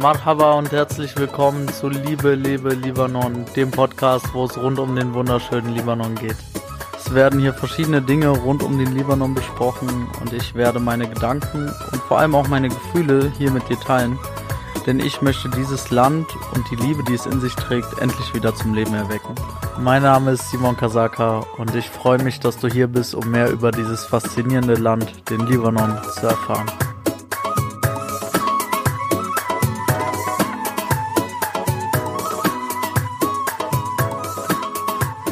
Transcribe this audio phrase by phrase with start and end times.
[0.00, 5.12] Marhaba und herzlich willkommen zu Liebe, Lebe, Libanon, dem Podcast, wo es rund um den
[5.12, 6.36] wunderschönen Libanon geht.
[6.96, 11.70] Es werden hier verschiedene Dinge rund um den Libanon besprochen und ich werde meine Gedanken
[11.92, 14.18] und vor allem auch meine Gefühle hier mit dir teilen,
[14.86, 18.54] denn ich möchte dieses Land und die Liebe, die es in sich trägt, endlich wieder
[18.54, 19.34] zum Leben erwecken.
[19.78, 23.50] Mein Name ist Simon Kasaka und ich freue mich, dass du hier bist, um mehr
[23.50, 26.70] über dieses faszinierende Land, den Libanon, zu erfahren.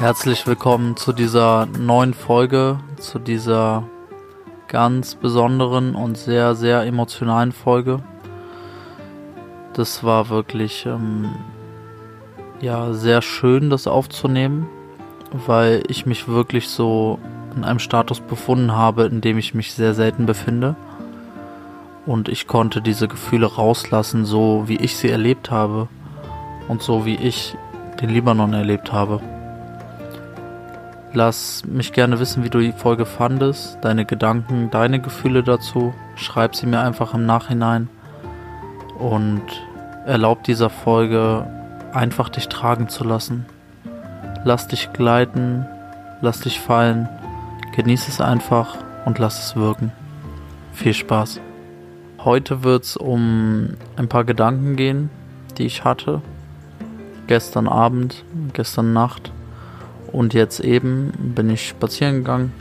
[0.00, 3.82] Herzlich willkommen zu dieser neuen Folge, zu dieser
[4.68, 7.98] ganz besonderen und sehr, sehr emotionalen Folge.
[9.72, 11.30] Das war wirklich ähm,
[12.60, 14.68] ja sehr schön, das aufzunehmen,
[15.32, 17.18] weil ich mich wirklich so
[17.56, 20.76] in einem Status befunden habe, in dem ich mich sehr selten befinde.
[22.06, 25.88] Und ich konnte diese Gefühle rauslassen, so wie ich sie erlebt habe
[26.68, 27.56] und so wie ich
[28.00, 29.20] den Libanon erlebt habe.
[31.14, 35.94] Lass mich gerne wissen, wie du die Folge fandest, deine Gedanken, deine Gefühle dazu.
[36.16, 37.88] Schreib sie mir einfach im Nachhinein
[38.98, 39.42] und
[40.04, 41.46] erlaub dieser Folge
[41.94, 43.46] einfach dich tragen zu lassen.
[44.44, 45.66] Lass dich gleiten,
[46.20, 47.08] lass dich fallen,
[47.74, 49.92] genieß es einfach und lass es wirken.
[50.74, 51.40] Viel Spaß.
[52.18, 55.08] Heute wird es um ein paar Gedanken gehen,
[55.56, 56.20] die ich hatte.
[57.26, 59.32] Gestern Abend, gestern Nacht
[60.12, 62.52] und jetzt eben bin ich spazieren gegangen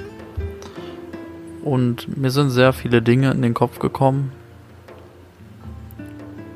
[1.67, 4.31] und mir sind sehr viele Dinge in den Kopf gekommen.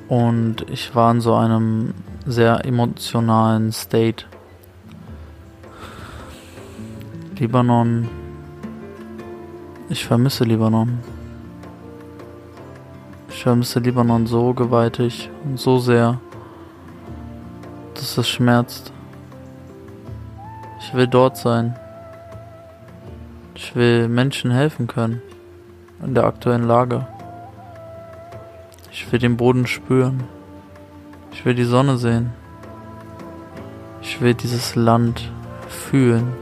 [0.08, 1.94] Und ich war in so einem
[2.26, 4.26] sehr emotionalen State.
[7.38, 8.08] Libanon.
[9.90, 11.00] Ich vermisse Libanon.
[13.30, 16.22] Ich vermisse Libanon so gewaltig und so sehr,
[17.96, 18.91] dass es schmerzt.
[20.92, 21.74] Ich will dort sein.
[23.56, 25.22] Ich will Menschen helfen können
[26.04, 27.08] in der aktuellen Lage.
[28.92, 30.26] Ich will den Boden spüren.
[31.32, 32.34] Ich will die Sonne sehen.
[34.02, 35.32] Ich will dieses Land
[35.70, 36.34] fühlen.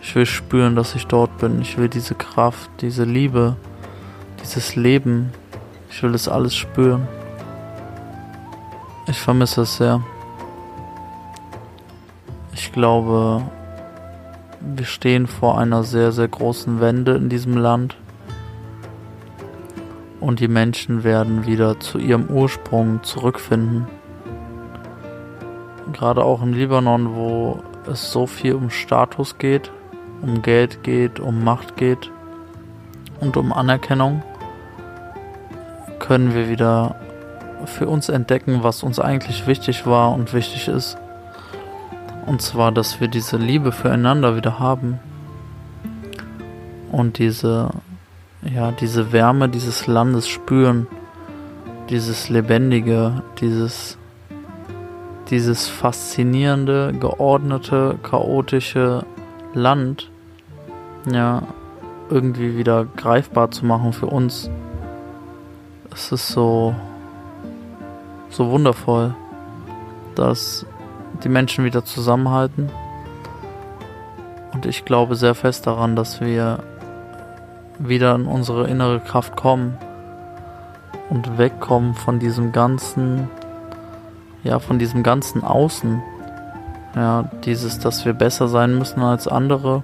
[0.00, 1.60] Ich will spüren, dass ich dort bin.
[1.60, 3.56] Ich will diese Kraft, diese Liebe,
[4.42, 5.34] dieses Leben.
[5.90, 7.06] Ich will das alles spüren.
[9.06, 10.02] Ich vermisse es sehr
[12.72, 13.42] ich glaube,
[14.60, 17.98] wir stehen vor einer sehr, sehr großen Wende in diesem Land.
[20.20, 23.86] Und die Menschen werden wieder zu ihrem Ursprung zurückfinden.
[25.92, 29.70] Gerade auch im Libanon, wo es so viel um Status geht,
[30.22, 32.10] um Geld geht, um Macht geht
[33.20, 34.22] und um Anerkennung,
[35.98, 36.96] können wir wieder
[37.66, 40.96] für uns entdecken, was uns eigentlich wichtig war und wichtig ist.
[42.26, 45.00] Und zwar, dass wir diese Liebe füreinander wieder haben.
[46.90, 47.70] Und diese,
[48.42, 50.86] ja, diese Wärme dieses Landes spüren.
[51.90, 53.98] Dieses Lebendige, dieses,
[55.30, 59.04] dieses faszinierende, geordnete, chaotische
[59.52, 60.10] Land,
[61.10, 61.42] ja,
[62.08, 64.48] irgendwie wieder greifbar zu machen für uns.
[65.92, 66.74] Es ist so,
[68.30, 69.14] so wundervoll,
[70.14, 70.64] dass
[71.24, 72.70] die Menschen wieder zusammenhalten.
[74.52, 76.62] Und ich glaube sehr fest daran, dass wir
[77.78, 79.76] wieder in unsere innere Kraft kommen
[81.10, 83.28] und wegkommen von diesem ganzen,
[84.44, 86.02] ja, von diesem ganzen Außen.
[86.94, 89.82] Ja, dieses, dass wir besser sein müssen als andere.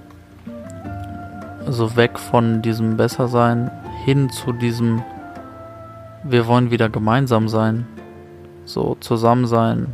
[1.65, 3.71] Also weg von diesem Bessersein
[4.05, 5.03] hin zu diesem,
[6.23, 7.87] wir wollen wieder gemeinsam sein.
[8.65, 9.87] So zusammen sein,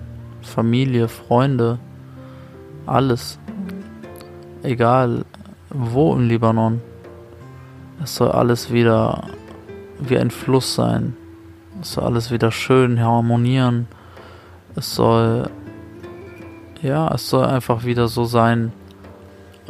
[0.46, 1.80] Familie, Freunde,
[2.86, 3.40] alles.
[4.64, 5.26] Egal
[5.70, 6.82] wo im Libanon.
[8.02, 9.24] Es soll alles wieder
[10.00, 11.16] wie ein Fluss sein.
[11.82, 13.88] Es soll alles wieder schön harmonieren.
[14.76, 15.50] Es soll,
[16.82, 18.72] ja, es soll einfach wieder so sein,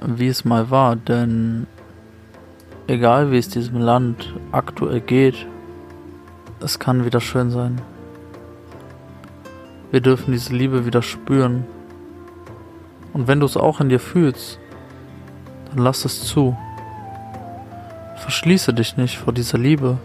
[0.01, 0.95] wie es mal war.
[0.95, 1.68] Denn
[2.88, 5.48] egal wie es diesem Land aktuell geht,
[6.60, 7.81] es kann wieder schön sein.
[9.92, 11.66] Wir dürfen diese Liebe wieder spüren.
[13.14, 14.60] Und wenn du es auch in dir fühlst,
[15.70, 16.58] dann lass es zu.
[18.18, 19.98] Verschließe dich nicht vor dieser Liebe.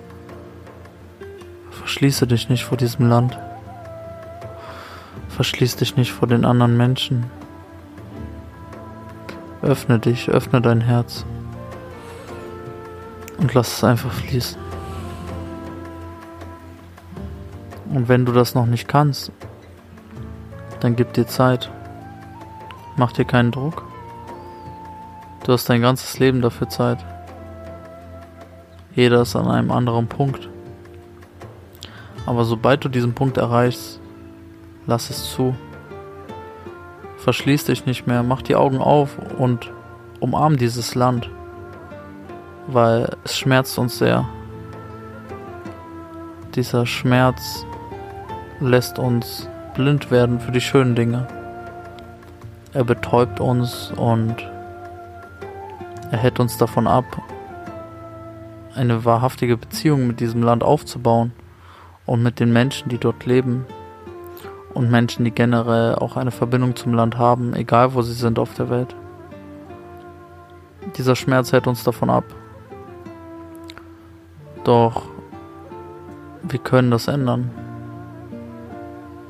[1.70, 3.38] Verschließe dich nicht vor diesem Land.
[5.28, 7.24] Verschließ dich nicht vor den anderen Menschen.
[9.62, 11.24] Öffne dich, öffne dein Herz.
[13.38, 14.60] Und lass es einfach fließen.
[17.92, 19.32] Und wenn du das noch nicht kannst,
[20.80, 21.70] dann gib dir Zeit.
[22.96, 23.84] Mach dir keinen Druck.
[25.44, 26.98] Du hast dein ganzes Leben dafür Zeit.
[28.94, 30.48] Jeder ist an einem anderen Punkt.
[32.26, 34.00] Aber sobald du diesen Punkt erreichst,
[34.86, 35.54] lass es zu.
[37.18, 39.70] Verschließ dich nicht mehr, mach die Augen auf und
[40.20, 41.30] umarm dieses Land,
[42.66, 44.28] weil es schmerzt uns sehr.
[46.54, 47.64] Dieser Schmerz
[48.60, 49.48] lässt uns
[49.80, 51.26] blind werden für die schönen Dinge.
[52.74, 54.36] Er betäubt uns und
[56.10, 57.06] er hält uns davon ab,
[58.74, 61.32] eine wahrhaftige Beziehung mit diesem Land aufzubauen
[62.04, 63.64] und mit den Menschen, die dort leben
[64.74, 68.52] und Menschen, die generell auch eine Verbindung zum Land haben, egal wo sie sind auf
[68.52, 68.94] der Welt.
[70.98, 72.24] Dieser Schmerz hält uns davon ab.
[74.62, 75.04] Doch
[76.42, 77.50] wir können das ändern.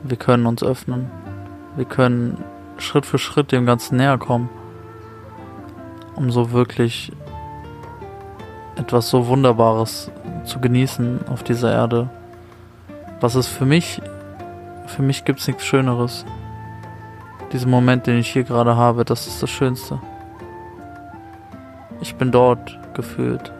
[0.02, 1.10] Wir können uns öffnen.
[1.76, 2.42] Wir können
[2.78, 4.48] Schritt für Schritt dem Ganzen näher kommen,
[6.16, 7.12] um so wirklich
[8.76, 10.10] etwas so Wunderbares
[10.44, 12.08] zu genießen auf dieser Erde.
[13.20, 14.00] Was ist für mich,
[14.86, 16.24] für mich gibt es nichts Schöneres.
[17.52, 20.00] Diesen Moment, den ich hier gerade habe, das ist das Schönste.
[22.00, 23.52] Ich bin dort gefühlt.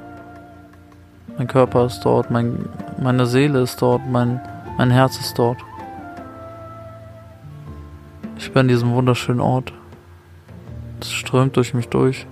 [1.37, 4.41] Mein Körper ist dort, mein, meine Seele ist dort, mein,
[4.79, 5.59] mein Herz ist dort.
[8.50, 9.73] Ich bin an diesem wunderschönen Ort.
[11.00, 12.26] Es strömt durch mich durch.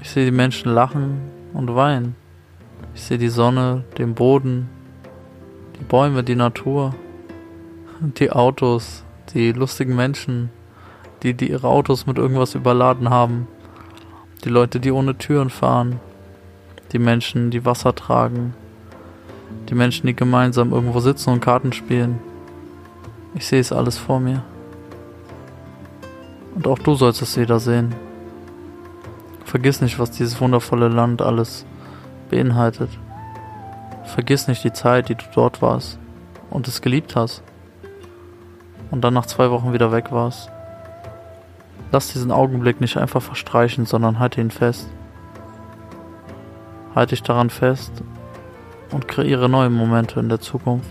[0.00, 1.20] Ich sehe die Menschen lachen
[1.52, 2.14] und weinen.
[2.94, 4.68] Ich sehe die Sonne, den Boden,
[5.80, 6.94] die Bäume, die Natur,
[8.20, 9.02] die Autos,
[9.34, 10.50] die lustigen Menschen,
[11.24, 13.48] die, die ihre Autos mit irgendwas überladen haben,
[14.44, 15.98] die Leute, die ohne Türen fahren,
[16.92, 18.54] die Menschen, die Wasser tragen,
[19.68, 22.20] die Menschen, die gemeinsam irgendwo sitzen und Karten spielen.
[23.34, 24.44] Ich sehe es alles vor mir.
[26.54, 27.94] Und auch du sollst es wieder sehen.
[29.44, 31.66] Vergiss nicht, was dieses wundervolle Land alles
[32.30, 32.90] beinhaltet.
[34.04, 35.98] Vergiss nicht die Zeit, die du dort warst
[36.50, 37.42] und es geliebt hast.
[38.90, 40.50] Und dann nach zwei Wochen wieder weg warst.
[41.90, 44.88] Lass diesen Augenblick nicht einfach verstreichen, sondern halte ihn fest.
[46.94, 47.92] Halte dich daran fest
[48.90, 50.90] und kreiere neue Momente in der Zukunft.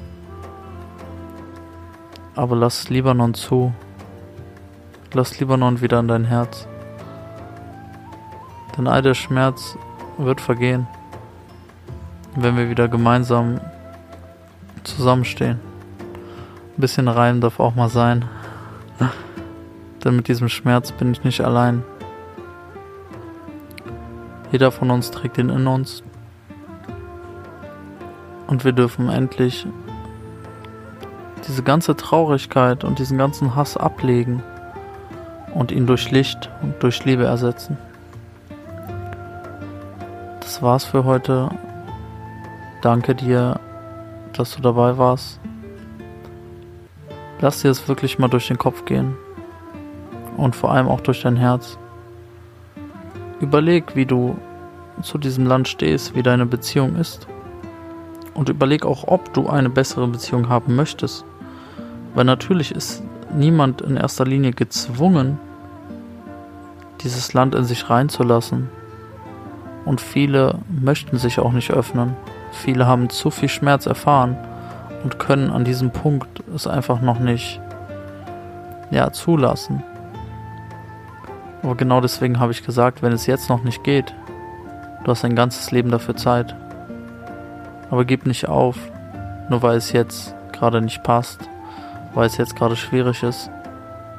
[2.35, 3.73] Aber lass Libanon zu.
[5.13, 6.69] Lass Libanon wieder in dein Herz.
[8.77, 9.77] Denn all der Schmerz
[10.17, 10.87] wird vergehen,
[12.37, 13.59] wenn wir wieder gemeinsam
[14.85, 15.59] zusammenstehen.
[16.77, 18.23] Ein bisschen Reim darf auch mal sein.
[20.01, 21.83] Denn mit diesem Schmerz bin ich nicht allein.
[24.53, 26.03] Jeder von uns trägt ihn in uns.
[28.47, 29.67] Und wir dürfen endlich
[31.45, 34.41] diese ganze Traurigkeit und diesen ganzen Hass ablegen
[35.53, 37.77] und ihn durch Licht und durch Liebe ersetzen.
[40.39, 41.49] Das war's für heute.
[42.81, 43.59] Danke dir,
[44.33, 45.39] dass du dabei warst.
[47.39, 49.15] Lass dir es wirklich mal durch den Kopf gehen
[50.37, 51.77] und vor allem auch durch dein Herz.
[53.39, 54.37] Überleg, wie du
[55.01, 57.27] zu diesem Land stehst, wie deine Beziehung ist.
[58.33, 61.25] Und überleg auch, ob du eine bessere Beziehung haben möchtest.
[62.13, 65.39] Weil natürlich ist niemand in erster Linie gezwungen,
[67.01, 68.69] dieses Land in sich reinzulassen.
[69.85, 72.15] Und viele möchten sich auch nicht öffnen.
[72.51, 74.37] Viele haben zu viel Schmerz erfahren
[75.03, 77.59] und können an diesem Punkt es einfach noch nicht
[78.91, 79.83] ja, zulassen.
[81.63, 84.13] Aber genau deswegen habe ich gesagt, wenn es jetzt noch nicht geht,
[85.03, 86.55] du hast ein ganzes Leben dafür Zeit.
[87.89, 88.77] Aber gib nicht auf,
[89.49, 91.49] nur weil es jetzt gerade nicht passt,
[92.13, 93.49] weil es jetzt gerade schwierig ist,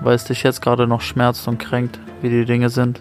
[0.00, 3.00] weil es dich jetzt gerade noch schmerzt und kränkt, wie die Dinge sind.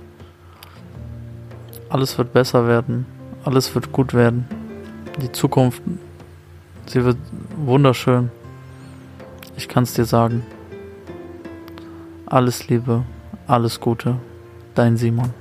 [1.89, 3.05] Alles wird besser werden,
[3.43, 4.45] alles wird gut werden.
[5.21, 5.81] Die Zukunft,
[6.85, 7.17] sie wird
[7.57, 8.31] wunderschön.
[9.57, 10.43] Ich kann es dir sagen.
[12.25, 13.03] Alles Liebe,
[13.45, 14.15] alles Gute.
[14.73, 15.40] Dein Simon.